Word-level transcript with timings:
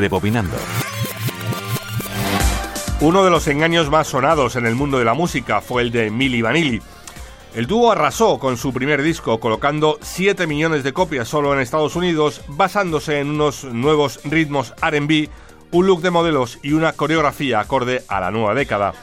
Rebobinando. 0.00 0.56
Uno 3.00 3.22
de 3.22 3.30
los 3.30 3.46
engaños 3.48 3.90
más 3.90 4.08
sonados 4.08 4.56
en 4.56 4.64
el 4.64 4.74
mundo 4.74 4.98
de 4.98 5.04
la 5.04 5.12
música 5.12 5.60
fue 5.60 5.82
el 5.82 5.92
de 5.92 6.10
Milli 6.10 6.40
Vanilli. 6.40 6.80
El 7.54 7.66
dúo 7.66 7.92
arrasó 7.92 8.38
con 8.38 8.56
su 8.56 8.72
primer 8.72 9.02
disco, 9.02 9.40
colocando 9.40 9.98
7 10.00 10.46
millones 10.46 10.84
de 10.84 10.94
copias 10.94 11.28
solo 11.28 11.52
en 11.52 11.60
Estados 11.60 11.96
Unidos, 11.96 12.40
basándose 12.48 13.18
en 13.18 13.28
unos 13.28 13.64
nuevos 13.64 14.20
ritmos 14.24 14.72
RB, 14.80 15.28
un 15.72 15.86
look 15.86 16.00
de 16.00 16.10
modelos 16.10 16.58
y 16.62 16.72
una 16.72 16.94
coreografía 16.94 17.60
acorde 17.60 18.02
a 18.08 18.20
la 18.20 18.30
nueva 18.30 18.54
década. 18.54 18.94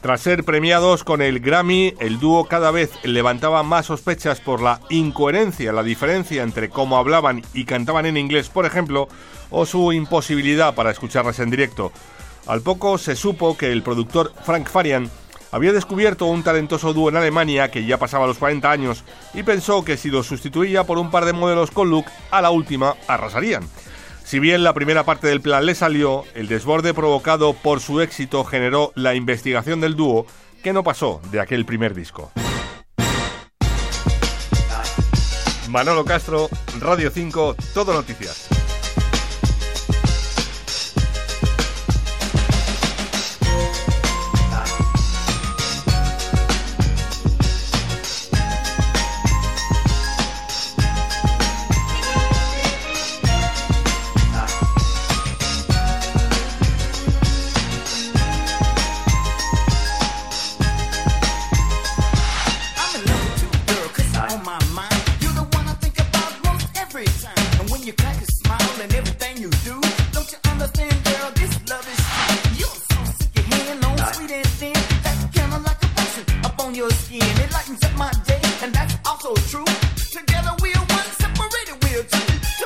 Tras 0.00 0.20
ser 0.20 0.44
premiados 0.44 1.02
con 1.02 1.22
el 1.22 1.40
Grammy, 1.40 1.92
el 1.98 2.20
dúo 2.20 2.44
cada 2.44 2.70
vez 2.70 2.92
levantaba 3.02 3.64
más 3.64 3.86
sospechas 3.86 4.40
por 4.40 4.62
la 4.62 4.80
incoherencia, 4.90 5.72
la 5.72 5.82
diferencia 5.82 6.44
entre 6.44 6.70
cómo 6.70 6.98
hablaban 6.98 7.42
y 7.52 7.64
cantaban 7.64 8.06
en 8.06 8.16
inglés, 8.16 8.48
por 8.48 8.64
ejemplo, 8.64 9.08
o 9.50 9.66
su 9.66 9.92
imposibilidad 9.92 10.76
para 10.76 10.92
escucharlas 10.92 11.40
en 11.40 11.50
directo. 11.50 11.90
Al 12.46 12.60
poco 12.60 12.96
se 12.96 13.16
supo 13.16 13.56
que 13.56 13.72
el 13.72 13.82
productor 13.82 14.32
Frank 14.44 14.68
Farian 14.68 15.10
había 15.50 15.72
descubierto 15.72 16.26
un 16.26 16.44
talentoso 16.44 16.92
dúo 16.92 17.08
en 17.08 17.16
Alemania 17.16 17.68
que 17.70 17.84
ya 17.84 17.98
pasaba 17.98 18.28
los 18.28 18.38
40 18.38 18.70
años 18.70 19.02
y 19.34 19.42
pensó 19.42 19.84
que 19.84 19.96
si 19.96 20.10
lo 20.10 20.22
sustituía 20.22 20.84
por 20.84 20.98
un 20.98 21.10
par 21.10 21.24
de 21.24 21.32
modelos 21.32 21.72
con 21.72 21.90
look, 21.90 22.06
a 22.30 22.40
la 22.40 22.50
última 22.50 22.94
arrasarían. 23.08 23.64
Si 24.28 24.40
bien 24.40 24.62
la 24.62 24.74
primera 24.74 25.04
parte 25.04 25.26
del 25.26 25.40
plan 25.40 25.64
le 25.64 25.74
salió, 25.74 26.22
el 26.34 26.48
desborde 26.48 26.92
provocado 26.92 27.54
por 27.54 27.80
su 27.80 28.02
éxito 28.02 28.44
generó 28.44 28.92
la 28.94 29.14
investigación 29.14 29.80
del 29.80 29.96
dúo 29.96 30.26
que 30.62 30.74
no 30.74 30.84
pasó 30.84 31.22
de 31.30 31.40
aquel 31.40 31.64
primer 31.64 31.94
disco. 31.94 32.30
Manolo 35.70 36.04
Castro, 36.04 36.50
Radio 36.78 37.10
5, 37.10 37.56
Todo 37.72 37.94
Noticias. 37.94 38.47
smile 68.48 68.80
and 68.82 68.94
everything 68.94 69.36
you 69.44 69.50
do. 69.68 69.76
Don't 70.12 70.30
you 70.32 70.38
understand, 70.50 70.96
girl? 71.04 71.28
This 71.40 71.52
love 71.70 71.86
is 71.94 72.00
true. 72.12 72.40
You're 72.60 72.78
so 72.90 72.98
sick 73.18 73.34
of 73.40 73.44
hand 73.52 73.84
on 73.84 73.96
sweet 74.14 74.30
and 74.30 74.50
thin. 74.58 74.78
That 75.04 75.16
camera 75.34 75.60
like 75.68 75.82
a 75.86 75.88
passion 75.98 76.24
up 76.46 76.58
on 76.64 76.74
your 76.74 76.90
skin. 77.02 77.28
It 77.44 77.50
lightens 77.52 77.82
up 77.84 77.94
my 77.96 78.10
day, 78.30 78.40
and 78.62 78.72
that's 78.72 78.96
also 79.08 79.34
true. 79.52 79.70
Together 80.16 80.54
we're 80.62 80.84
one, 80.96 81.08
separated 81.22 81.76
we're 81.84 82.04
two. 82.04 82.57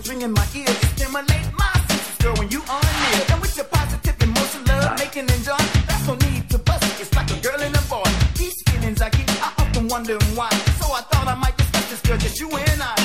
Which 0.00 0.08
ring 0.08 0.32
my 0.32 0.46
ear 0.56 0.66
stimulate 0.96 1.52
my 1.58 1.70
senses, 1.86 2.16
girl, 2.22 2.34
when 2.36 2.50
you 2.50 2.62
are 2.70 2.80
near. 2.80 3.22
And 3.28 3.40
with 3.42 3.54
your 3.54 3.66
positive 3.66 4.16
emotion, 4.22 4.64
love 4.64 4.98
making 4.98 5.30
and 5.30 5.44
joy, 5.44 5.60
that's 5.86 6.06
no 6.06 6.14
need 6.14 6.48
to 6.48 6.58
bust 6.58 6.84
it. 6.84 7.02
It's 7.02 7.14
like 7.14 7.30
a 7.30 7.38
girl 7.42 7.60
and 7.60 7.76
a 7.76 7.82
boy. 7.82 8.08
These 8.34 8.62
feelings 8.62 9.02
I 9.02 9.10
keep, 9.10 9.28
I 9.44 9.52
often 9.58 9.88
wondering 9.88 10.22
why. 10.34 10.48
So 10.80 10.86
I 10.90 11.02
thought 11.02 11.28
I 11.28 11.34
might 11.34 11.54
discuss 11.58 11.90
this 11.90 12.00
girl, 12.00 12.16
just 12.16 12.40
you 12.40 12.48
and 12.48 12.82
I. 12.82 12.99